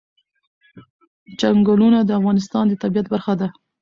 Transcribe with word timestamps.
چنګلونه 1.39 1.99
د 2.03 2.09
افغانستان 2.19 2.63
د 2.67 2.73
طبیعت 2.83 3.07
برخه 3.13 3.33
ده. 3.39 3.47